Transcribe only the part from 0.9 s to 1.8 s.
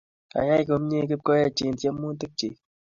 Kipkoech eng'